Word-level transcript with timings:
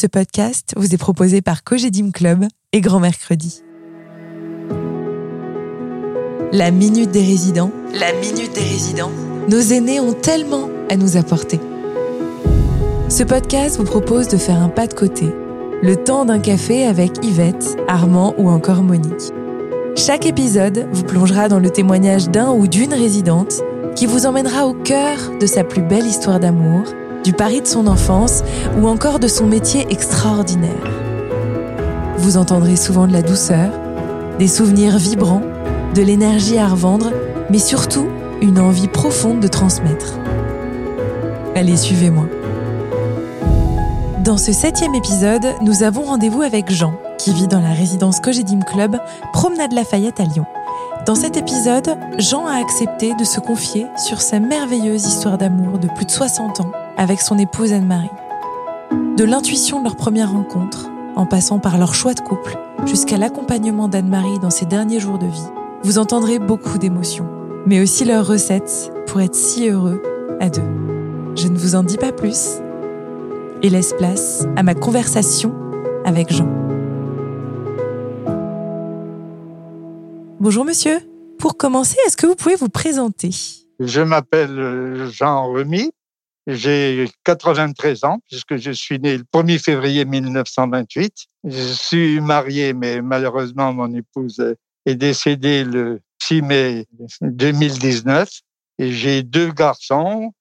Ce 0.00 0.06
podcast 0.06 0.74
vous 0.76 0.94
est 0.94 0.96
proposé 0.96 1.42
par 1.42 1.64
Cogedim 1.64 2.12
Club 2.12 2.44
et 2.72 2.80
Grand 2.80 3.00
Mercredi. 3.00 3.64
La 6.52 6.70
Minute 6.70 7.10
des 7.10 7.24
Résidents. 7.24 7.72
La 7.94 8.12
Minute 8.12 8.54
des 8.54 8.60
Résidents. 8.60 9.10
Nos 9.48 9.58
aînés 9.58 9.98
ont 9.98 10.12
tellement 10.12 10.68
à 10.88 10.94
nous 10.94 11.16
apporter. 11.16 11.58
Ce 13.08 13.24
podcast 13.24 13.76
vous 13.78 13.84
propose 13.86 14.28
de 14.28 14.36
faire 14.36 14.62
un 14.62 14.68
pas 14.68 14.86
de 14.86 14.94
côté. 14.94 15.26
Le 15.82 15.96
temps 15.96 16.24
d'un 16.24 16.38
café 16.38 16.86
avec 16.86 17.14
Yvette, 17.24 17.76
Armand 17.88 18.36
ou 18.38 18.48
encore 18.48 18.84
Monique. 18.84 19.32
Chaque 19.96 20.26
épisode 20.26 20.86
vous 20.92 21.02
plongera 21.02 21.48
dans 21.48 21.58
le 21.58 21.70
témoignage 21.70 22.28
d'un 22.28 22.52
ou 22.52 22.68
d'une 22.68 22.94
résidente 22.94 23.62
qui 23.96 24.06
vous 24.06 24.26
emmènera 24.26 24.68
au 24.68 24.74
cœur 24.74 25.18
de 25.40 25.46
sa 25.46 25.64
plus 25.64 25.82
belle 25.82 26.06
histoire 26.06 26.38
d'amour 26.38 26.84
du 27.28 27.34
pari 27.34 27.60
de 27.60 27.66
son 27.66 27.86
enfance 27.88 28.42
ou 28.80 28.88
encore 28.88 29.18
de 29.18 29.28
son 29.28 29.44
métier 29.44 29.86
extraordinaire. 29.90 30.70
Vous 32.16 32.38
entendrez 32.38 32.74
souvent 32.74 33.06
de 33.06 33.12
la 33.12 33.20
douceur, 33.20 33.68
des 34.38 34.48
souvenirs 34.48 34.96
vibrants, 34.96 35.42
de 35.94 36.00
l'énergie 36.00 36.56
à 36.56 36.66
revendre, 36.66 37.10
mais 37.50 37.58
surtout 37.58 38.06
une 38.40 38.58
envie 38.58 38.88
profonde 38.88 39.40
de 39.40 39.48
transmettre. 39.48 40.14
Allez, 41.54 41.76
suivez-moi. 41.76 42.24
Dans 44.24 44.38
ce 44.38 44.52
septième 44.52 44.94
épisode, 44.94 45.52
nous 45.60 45.82
avons 45.82 46.04
rendez-vous 46.04 46.40
avec 46.40 46.72
Jean, 46.72 46.94
qui 47.18 47.34
vit 47.34 47.46
dans 47.46 47.60
la 47.60 47.74
résidence 47.74 48.20
Cogedim 48.20 48.60
Club, 48.60 48.96
Promenade 49.34 49.74
Lafayette 49.74 50.18
à 50.18 50.24
Lyon. 50.24 50.46
Dans 51.04 51.14
cet 51.14 51.36
épisode, 51.36 51.94
Jean 52.16 52.46
a 52.46 52.54
accepté 52.54 53.12
de 53.16 53.24
se 53.24 53.38
confier 53.38 53.84
sur 53.98 54.22
sa 54.22 54.40
merveilleuse 54.40 55.04
histoire 55.04 55.36
d'amour 55.36 55.78
de 55.78 55.88
plus 55.88 56.06
de 56.06 56.10
60 56.10 56.60
ans 56.60 56.72
avec 56.98 57.20
son 57.20 57.38
épouse 57.38 57.72
Anne-Marie. 57.72 58.10
De 59.16 59.24
l'intuition 59.24 59.78
de 59.78 59.84
leur 59.84 59.96
première 59.96 60.32
rencontre, 60.32 60.90
en 61.16 61.24
passant 61.24 61.58
par 61.58 61.78
leur 61.78 61.94
choix 61.94 62.12
de 62.12 62.20
couple, 62.20 62.58
jusqu'à 62.86 63.16
l'accompagnement 63.16 63.88
d'Anne-Marie 63.88 64.38
dans 64.40 64.50
ses 64.50 64.66
derniers 64.66 65.00
jours 65.00 65.18
de 65.18 65.26
vie, 65.26 65.48
vous 65.84 65.98
entendrez 65.98 66.38
beaucoup 66.38 66.76
d'émotions, 66.76 67.28
mais 67.66 67.80
aussi 67.80 68.04
leurs 68.04 68.26
recettes 68.26 68.92
pour 69.06 69.20
être 69.20 69.34
si 69.34 69.68
heureux 69.68 70.02
à 70.40 70.50
deux. 70.50 70.62
Je 71.36 71.48
ne 71.48 71.56
vous 71.56 71.76
en 71.76 71.84
dis 71.84 71.96
pas 71.96 72.12
plus 72.12 72.56
et 73.62 73.70
laisse 73.70 73.94
place 73.94 74.46
à 74.56 74.62
ma 74.62 74.74
conversation 74.74 75.54
avec 76.04 76.32
Jean. 76.32 76.48
Bonjour 80.40 80.64
monsieur. 80.64 80.98
Pour 81.38 81.56
commencer, 81.56 81.96
est-ce 82.06 82.16
que 82.16 82.26
vous 82.26 82.34
pouvez 82.34 82.56
vous 82.56 82.68
présenter? 82.68 83.30
Je 83.78 84.00
m'appelle 84.00 85.06
Jean 85.10 85.52
Remy, 85.52 85.92
j'ai 86.50 87.08
93 87.24 88.04
ans 88.04 88.20
puisque 88.26 88.56
je 88.56 88.70
suis 88.70 88.98
né 88.98 89.18
le 89.18 89.24
1er 89.24 89.62
février 89.62 90.06
1928. 90.06 91.26
Je 91.44 91.72
suis 91.74 92.20
marié, 92.20 92.72
mais 92.72 93.02
malheureusement, 93.02 93.74
mon 93.74 93.92
épouse 93.94 94.56
est 94.86 94.94
décédée 94.94 95.62
le 95.62 96.00
6 96.22 96.42
mai 96.42 96.86
2019. 97.20 98.30
Et 98.78 98.92
j'ai 98.92 99.22
deux 99.22 99.52
garçons, 99.52 100.32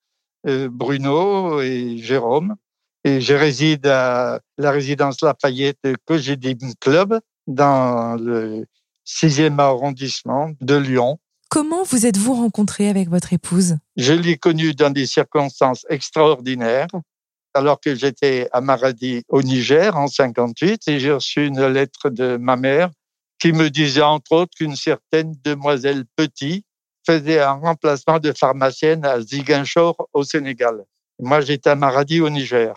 euh, 0.48 0.70
Bruno 0.72 1.60
et 1.60 1.98
Jérôme. 1.98 2.56
Et 3.04 3.20
je 3.20 3.34
réside 3.34 3.86
à 3.88 4.40
la 4.58 4.72
résidence 4.72 5.22
Lafayette 5.22 5.80
que 6.06 6.18
j'ai 6.18 6.38
Club 6.80 7.20
dans 7.48 8.16
le 8.16 8.66
6e 9.06 9.60
arrondissement 9.60 10.52
de 10.62 10.76
Lyon. 10.76 11.20
Comment 11.50 11.84
vous 11.84 12.06
êtes-vous 12.06 12.34
rencontré 12.34 12.90
avec 12.90 13.10
votre 13.10 13.32
épouse? 13.32 13.78
Je 13.96 14.14
l'ai 14.14 14.38
connue 14.38 14.74
dans 14.74 14.90
des 14.90 15.06
circonstances 15.06 15.86
extraordinaires. 15.90 16.88
Alors 17.54 17.80
que 17.80 17.96
j'étais 17.96 18.50
à 18.52 18.62
Maradi 18.62 19.24
au 19.30 19.42
Niger 19.42 19.96
en 19.96 20.08
58 20.08 20.88
et 20.90 21.00
j'ai 21.00 21.12
reçu 21.12 21.46
une 21.46 21.66
lettre 21.66 22.10
de 22.10 22.38
ma 22.38 22.56
mère 22.56 22.90
qui 23.40 23.52
me 23.54 23.70
disait 23.70 24.02
entre 24.02 24.34
autres 24.34 24.52
qu'une 24.58 24.76
certaine 24.76 25.34
demoiselle 25.44 26.04
Petit 26.16 26.66
faisait 27.06 27.40
un 27.40 27.54
remplacement 27.54 28.20
de 28.20 28.34
pharmacienne 28.34 29.06
à 29.06 29.22
Ziguinchor 29.22 29.96
au 30.14 30.24
Sénégal. 30.24 30.84
Moi, 31.20 31.42
j'étais 31.42 31.70
à 31.70 31.76
Maradi 31.76 32.20
au 32.20 32.30
Niger, 32.30 32.76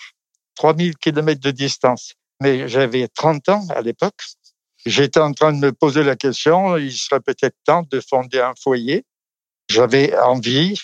3000 0.55 0.97
kilomètres 0.97 1.41
de 1.41 1.51
distance. 1.51 2.15
Mais 2.41 2.69
j'avais 2.69 3.09
30 3.09 3.49
ans 3.51 3.67
à 3.75 3.83
l'époque 3.83 4.23
J'étais 4.87 5.21
en 5.21 5.33
train 5.33 5.53
de 5.53 5.59
me 5.59 5.73
poser 5.73 6.03
la 6.03 6.17
question, 6.17 6.77
il 6.77 6.93
serait 6.93 7.21
peut-être 7.21 7.57
temps 7.65 7.85
de 7.91 8.01
fonder 8.01 8.41
un 8.41 8.55
foyer. 8.61 9.05
J'avais 9.69 10.17
envie 10.19 10.81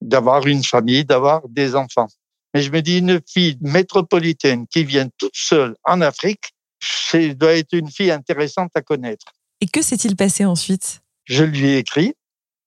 d'avoir 0.00 0.46
une 0.46 0.64
famille, 0.64 1.04
d'avoir 1.04 1.48
des 1.48 1.74
enfants. 1.74 2.08
Mais 2.54 2.62
je 2.62 2.70
me 2.70 2.80
dis, 2.82 2.98
une 2.98 3.20
fille 3.26 3.58
métropolitaine 3.60 4.66
qui 4.66 4.84
vient 4.84 5.08
toute 5.18 5.34
seule 5.34 5.74
en 5.84 6.00
Afrique, 6.00 6.52
c'est 6.80 7.34
doit 7.34 7.54
être 7.54 7.72
une 7.72 7.90
fille 7.90 8.10
intéressante 8.10 8.70
à 8.74 8.82
connaître. 8.82 9.26
Et 9.60 9.66
que 9.66 9.82
s'est-il 9.82 10.16
passé 10.16 10.44
ensuite? 10.44 11.00
Je 11.24 11.44
lui 11.44 11.68
ai 11.68 11.78
écrit, 11.78 12.14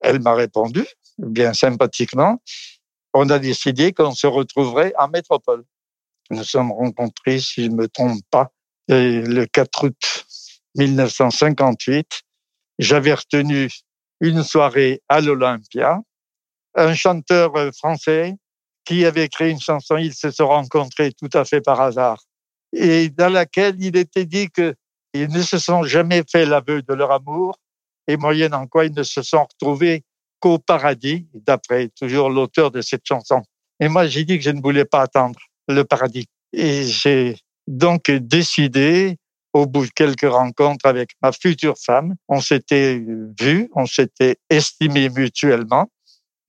elle 0.01 0.21
m'a 0.21 0.33
répondu, 0.33 0.85
bien 1.17 1.53
sympathiquement. 1.53 2.41
On 3.13 3.29
a 3.29 3.39
décidé 3.39 3.91
qu'on 3.93 4.13
se 4.13 4.27
retrouverait 4.27 4.93
en 4.97 5.07
métropole. 5.09 5.63
Nous 6.31 6.43
sommes 6.43 6.71
rencontrés, 6.71 7.39
si 7.39 7.65
je 7.65 7.69
ne 7.69 7.75
me 7.75 7.87
trompe 7.87 8.21
pas, 8.31 8.51
le 8.87 9.45
4 9.45 9.85
août 9.85 10.24
1958, 10.75 12.21
j'avais 12.79 13.13
retenu 13.13 13.69
une 14.21 14.43
soirée 14.43 15.01
à 15.09 15.21
l'Olympia. 15.21 15.99
Un 16.75 16.93
chanteur 16.93 17.55
euh, 17.55 17.71
français 17.71 18.35
qui 18.83 19.05
avait 19.05 19.29
créé 19.29 19.49
une 19.49 19.59
chanson, 19.59 19.97
ils 19.97 20.13
se 20.13 20.29
sont 20.31 20.47
rencontrés 20.47 21.11
tout 21.13 21.29
à 21.33 21.43
fait 21.43 21.61
par 21.61 21.81
hasard, 21.81 22.21
et 22.71 23.09
dans 23.09 23.29
laquelle 23.29 23.75
il 23.79 23.97
était 23.97 24.25
dit 24.25 24.49
qu'ils 24.49 24.75
ne 25.13 25.41
se 25.41 25.57
sont 25.57 25.83
jamais 25.83 26.23
fait 26.29 26.45
l'aveu 26.45 26.83
de 26.83 26.93
leur 26.93 27.11
amour, 27.11 27.57
et 28.07 28.17
moyennant 28.17 28.67
quoi 28.67 28.85
ils 28.85 28.93
ne 28.93 29.03
se 29.03 29.23
sont 29.23 29.45
retrouvés 29.45 30.03
qu'au 30.39 30.59
paradis, 30.59 31.27
d'après 31.33 31.89
toujours 31.89 32.29
l'auteur 32.29 32.69
de 32.69 32.81
cette 32.81 33.05
chanson. 33.05 33.41
Et 33.79 33.87
moi, 33.87 34.07
j'ai 34.07 34.23
dit 34.25 34.37
que 34.37 34.43
je 34.43 34.51
ne 34.51 34.61
voulais 34.61 34.85
pas 34.85 35.01
attendre 35.01 35.39
le 35.67 35.83
paradis. 35.83 36.27
Et 36.53 36.83
j'ai 36.83 37.37
donc 37.67 38.11
décidé 38.11 39.17
au 39.55 39.65
bout 39.67 39.85
de 39.85 39.91
quelques 39.91 40.29
rencontres 40.29 40.85
avec 40.85 41.11
ma 41.21 41.31
future 41.31 41.75
femme, 41.77 42.15
on 42.27 42.41
s'était 42.41 43.01
vu, 43.39 43.69
on 43.73 43.85
s'était 43.85 44.35
estimé 44.49 45.07
mutuellement 45.07 45.89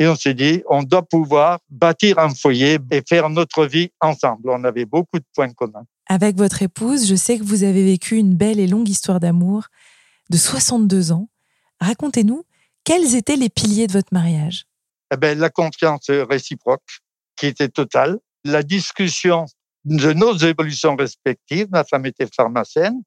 et 0.00 0.08
on 0.08 0.16
s'est 0.16 0.34
dit, 0.34 0.64
on 0.68 0.82
doit 0.82 1.04
pouvoir 1.06 1.60
bâtir 1.70 2.18
un 2.18 2.34
foyer 2.34 2.78
et 2.90 3.02
faire 3.08 3.30
notre 3.30 3.64
vie 3.64 3.90
ensemble. 4.00 4.50
On 4.50 4.64
avait 4.64 4.86
beaucoup 4.86 5.20
de 5.20 5.24
points 5.36 5.52
communs. 5.52 5.86
Avec 6.08 6.36
votre 6.36 6.62
épouse, 6.62 7.08
je 7.08 7.14
sais 7.14 7.38
que 7.38 7.44
vous 7.44 7.62
avez 7.62 7.84
vécu 7.84 8.16
une 8.16 8.34
belle 8.34 8.58
et 8.58 8.66
longue 8.66 8.88
histoire 8.88 9.20
d'amour 9.20 9.68
de 10.28 10.36
62 10.36 11.12
ans. 11.12 11.28
Racontez-nous, 11.80 12.42
quels 12.82 13.14
étaient 13.14 13.36
les 13.36 13.50
piliers 13.50 13.86
de 13.86 13.92
votre 13.92 14.12
mariage? 14.12 14.64
Eh 15.14 15.16
ben, 15.16 15.38
La 15.38 15.50
confiance 15.50 16.10
réciproque 16.10 16.98
qui 17.36 17.46
était 17.46 17.68
totale, 17.68 18.18
la 18.42 18.64
discussion 18.64 19.46
de 19.86 20.12
nos 20.12 20.36
évolutions 20.36 20.96
respectives, 20.96 21.68
ma 21.70 21.84
femme 21.84 22.06
était 22.06 22.26
pharmacienne, 22.34 23.00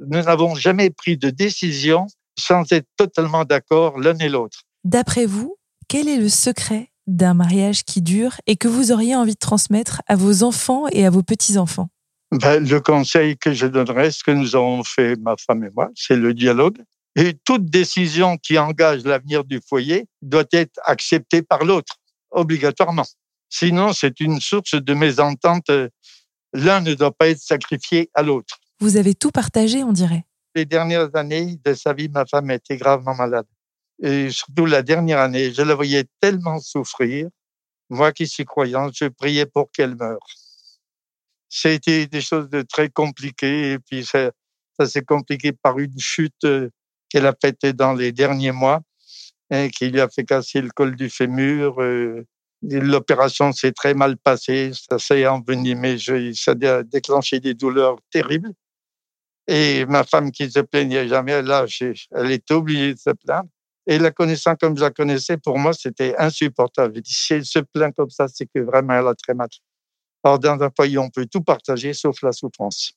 nous 0.00 0.22
n'avons 0.22 0.54
jamais 0.54 0.90
pris 0.90 1.16
de 1.16 1.30
décision 1.30 2.06
sans 2.38 2.70
être 2.72 2.88
totalement 2.96 3.44
d'accord 3.44 3.98
l'un 3.98 4.16
et 4.18 4.28
l'autre. 4.28 4.62
D'après 4.84 5.26
vous, 5.26 5.56
quel 5.88 6.08
est 6.08 6.18
le 6.18 6.28
secret 6.28 6.90
d'un 7.06 7.34
mariage 7.34 7.84
qui 7.84 8.02
dure 8.02 8.36
et 8.46 8.56
que 8.56 8.66
vous 8.66 8.92
auriez 8.92 9.14
envie 9.14 9.34
de 9.34 9.38
transmettre 9.38 10.02
à 10.06 10.16
vos 10.16 10.42
enfants 10.42 10.86
et 10.90 11.06
à 11.06 11.10
vos 11.10 11.22
petits-enfants? 11.22 11.88
Ben, 12.32 12.66
Le 12.66 12.80
conseil 12.80 13.36
que 13.36 13.52
je 13.52 13.66
donnerais, 13.66 14.10
ce 14.10 14.24
que 14.24 14.32
nous 14.32 14.56
avons 14.56 14.82
fait, 14.84 15.16
ma 15.16 15.36
femme 15.36 15.64
et 15.64 15.70
moi, 15.74 15.90
c'est 15.94 16.16
le 16.16 16.34
dialogue. 16.34 16.78
Et 17.14 17.34
toute 17.44 17.66
décision 17.66 18.36
qui 18.36 18.58
engage 18.58 19.04
l'avenir 19.04 19.44
du 19.44 19.60
foyer 19.66 20.06
doit 20.22 20.44
être 20.52 20.78
acceptée 20.84 21.42
par 21.42 21.64
l'autre, 21.64 21.96
obligatoirement. 22.30 23.06
Sinon, 23.48 23.92
c'est 23.92 24.20
une 24.20 24.40
source 24.40 24.74
de 24.74 24.94
mésentente. 24.94 25.70
L'un 26.52 26.80
ne 26.80 26.94
doit 26.94 27.12
pas 27.12 27.28
être 27.28 27.40
sacrifié 27.40 28.10
à 28.14 28.22
l'autre. 28.22 28.58
Vous 28.80 28.96
avez 28.96 29.14
tout 29.14 29.30
partagé, 29.30 29.82
on 29.82 29.92
dirait. 29.92 30.24
Les 30.54 30.64
dernières 30.64 31.14
années 31.14 31.58
de 31.64 31.74
sa 31.74 31.92
vie, 31.92 32.08
ma 32.08 32.26
femme 32.26 32.50
était 32.50 32.76
gravement 32.76 33.14
malade. 33.14 33.46
Et 34.02 34.30
surtout 34.30 34.66
la 34.66 34.82
dernière 34.82 35.18
année, 35.18 35.52
je 35.52 35.62
la 35.62 35.74
voyais 35.74 36.04
tellement 36.20 36.58
souffrir. 36.60 37.28
Moi 37.88 38.12
qui 38.12 38.26
suis 38.26 38.44
croyant, 38.44 38.90
je 38.92 39.06
priais 39.06 39.46
pour 39.46 39.70
qu'elle 39.70 39.96
meure. 39.96 40.18
C'était 41.48 42.06
des 42.06 42.20
choses 42.20 42.48
de 42.50 42.62
très 42.62 42.88
compliquées. 42.90 43.72
Et 43.72 43.78
puis 43.78 44.04
ça, 44.04 44.32
ça 44.78 44.86
s'est 44.86 45.04
compliqué 45.04 45.52
par 45.52 45.78
une 45.78 45.98
chute 45.98 46.44
euh, 46.44 46.68
qu'elle 47.08 47.26
a 47.26 47.34
faite 47.40 47.64
dans 47.66 47.94
les 47.94 48.12
derniers 48.12 48.52
mois, 48.52 48.82
et 49.50 49.70
qui 49.70 49.88
lui 49.88 50.00
a 50.00 50.08
fait 50.08 50.24
casser 50.24 50.60
le 50.60 50.70
col 50.70 50.96
du 50.96 51.08
fémur. 51.08 51.80
Euh, 51.80 52.26
L'opération 52.68 53.52
s'est 53.52 53.72
très 53.72 53.94
mal 53.94 54.16
passée, 54.16 54.72
ça 54.74 54.98
s'est 54.98 55.26
envenimé, 55.26 55.98
ça 56.34 56.52
a 56.52 56.82
déclenché 56.82 57.38
des 57.38 57.54
douleurs 57.54 57.98
terribles. 58.10 58.52
Et 59.46 59.86
ma 59.86 60.02
femme 60.02 60.32
qui 60.32 60.50
se 60.50 60.58
plaignait 60.60 61.06
jamais, 61.06 61.42
là, 61.42 61.66
elle 61.80 62.30
était 62.32 62.54
obligée 62.54 62.94
de 62.94 62.98
se 62.98 63.10
plaindre. 63.10 63.48
Et 63.86 63.98
la 63.98 64.10
connaissant 64.10 64.56
comme 64.56 64.76
je 64.76 64.82
la 64.82 64.90
connaissais, 64.90 65.36
pour 65.36 65.58
moi, 65.58 65.72
c'était 65.72 66.16
insupportable. 66.18 66.96
Je 66.96 67.00
dis, 67.00 67.14
si 67.14 67.34
elle 67.34 67.44
se 67.44 67.60
plaint 67.60 67.94
comme 67.94 68.10
ça, 68.10 68.26
c'est 68.26 68.46
que 68.46 68.58
vraiment 68.58 68.94
elle 68.94 69.06
a 69.06 69.14
très 69.14 69.34
mal. 69.34 69.48
Alors, 70.24 70.40
dans 70.40 70.60
un 70.60 70.70
foyer, 70.74 70.98
on 70.98 71.08
peut 71.08 71.26
tout 71.26 71.42
partager 71.42 71.92
sauf 71.92 72.20
la 72.22 72.32
souffrance. 72.32 72.94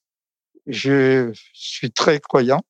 Je 0.65 1.31
suis 1.54 1.92
très 1.92 2.19
croyant. 2.19 2.62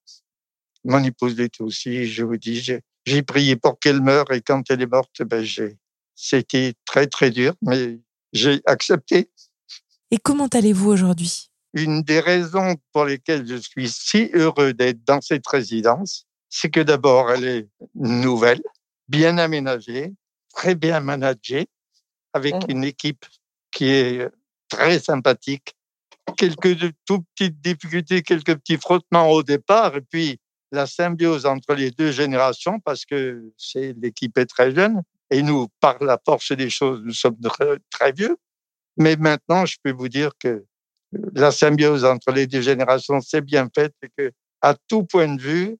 Mon 0.83 1.01
épouse 1.01 1.37
l'était 1.37 1.63
aussi. 1.63 2.05
Je 2.05 2.25
vous 2.25 2.35
dis, 2.35 2.61
j'ai 3.05 3.21
prié 3.23 3.55
pour 3.55 3.79
qu'elle 3.79 4.01
meure 4.01 4.29
et 4.33 4.41
quand 4.41 4.69
elle 4.69 4.81
est 4.81 4.91
morte, 4.91 5.23
ben, 5.23 5.41
j'ai, 5.41 5.77
c'était 6.21 6.73
très, 6.85 7.07
très 7.07 7.31
dur, 7.31 7.53
mais 7.61 7.97
j'ai 8.33 8.61
accepté. 8.65 9.31
Et 10.11 10.17
comment 10.17 10.47
allez-vous 10.47 10.89
aujourd'hui? 10.89 11.49
Une 11.73 12.03
des 12.03 12.19
raisons 12.19 12.75
pour 12.91 13.05
lesquelles 13.05 13.47
je 13.47 13.55
suis 13.55 13.89
si 13.89 14.29
heureux 14.33 14.73
d'être 14.73 15.01
dans 15.05 15.21
cette 15.21 15.47
résidence, 15.47 16.25
c'est 16.49 16.69
que 16.69 16.81
d'abord, 16.81 17.31
elle 17.31 17.45
est 17.45 17.69
nouvelle, 17.95 18.61
bien 19.07 19.37
aménagée, 19.37 20.13
très 20.53 20.75
bien 20.75 20.99
managée, 20.99 21.67
avec 22.33 22.55
mmh. 22.55 22.71
une 22.71 22.83
équipe 22.83 23.25
qui 23.71 23.85
est 23.85 24.29
très 24.67 24.99
sympathique. 24.99 25.73
Quelques 26.35 26.91
tout 27.05 27.23
petites 27.33 27.61
difficultés, 27.61 28.23
quelques 28.23 28.55
petits 28.55 28.77
frottements 28.77 29.29
au 29.29 29.41
départ, 29.41 29.95
et 29.95 30.01
puis 30.01 30.37
la 30.71 30.85
symbiose 30.85 31.45
entre 31.45 31.75
les 31.75 31.91
deux 31.91 32.11
générations, 32.11 32.79
parce 32.81 33.05
que 33.05 33.53
c'est 33.57 33.95
l'équipe 34.01 34.37
est 34.37 34.45
très 34.45 34.75
jeune, 34.75 35.01
et 35.31 35.41
nous, 35.41 35.67
par 35.79 36.03
la 36.03 36.19
force 36.23 36.51
des 36.51 36.69
choses, 36.69 37.01
nous 37.03 37.13
sommes 37.13 37.37
très, 37.91 38.11
vieux. 38.11 38.37
Mais 38.97 39.15
maintenant, 39.15 39.65
je 39.65 39.77
peux 39.83 39.91
vous 39.91 40.09
dire 40.09 40.31
que 40.39 40.65
la 41.33 41.51
symbiose 41.51 42.05
entre 42.05 42.31
les 42.31 42.47
deux 42.47 42.61
générations 42.61 43.21
s'est 43.21 43.41
bien 43.41 43.69
faite 43.73 43.93
et 44.03 44.09
que, 44.17 44.31
à 44.61 44.75
tout 44.87 45.03
point 45.03 45.33
de 45.33 45.41
vue, 45.41 45.77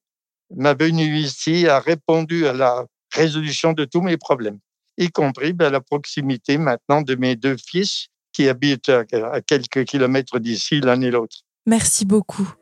ma 0.55 0.73
venue 0.73 1.17
ici 1.17 1.67
a 1.67 1.79
répondu 1.79 2.47
à 2.47 2.53
la 2.53 2.85
résolution 3.13 3.73
de 3.73 3.85
tous 3.85 4.01
mes 4.01 4.17
problèmes, 4.17 4.59
y 4.97 5.09
compris 5.09 5.53
ben, 5.53 5.71
la 5.71 5.81
proximité 5.81 6.57
maintenant 6.57 7.01
de 7.01 7.15
mes 7.15 7.35
deux 7.35 7.57
fils 7.57 8.07
qui 8.31 8.47
habitent 8.47 8.89
à 8.89 9.41
quelques 9.41 9.83
kilomètres 9.85 10.39
d'ici 10.39 10.79
l'un 10.79 11.01
et 11.01 11.11
l'autre. 11.11 11.37
Merci 11.65 12.05
beaucoup. 12.05 12.53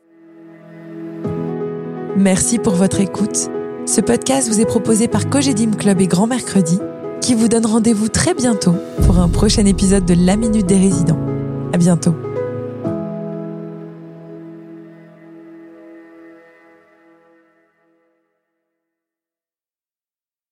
Merci 2.16 2.58
pour 2.58 2.74
votre 2.74 3.00
écoute. 3.00 3.48
Ce 3.88 4.02
podcast 4.02 4.50
vous 4.50 4.60
est 4.60 4.66
proposé 4.66 5.08
par 5.08 5.30
Cogedim 5.30 5.70
Club 5.70 6.02
et 6.02 6.06
Grand 6.06 6.26
Mercredi, 6.26 6.78
qui 7.22 7.34
vous 7.34 7.48
donne 7.48 7.64
rendez-vous 7.64 8.10
très 8.10 8.34
bientôt 8.34 8.74
pour 9.06 9.18
un 9.18 9.30
prochain 9.30 9.64
épisode 9.64 10.04
de 10.04 10.12
La 10.12 10.36
Minute 10.36 10.66
des 10.66 10.76
Résidents. 10.76 11.18
À 11.72 11.78
bientôt. 11.78 12.14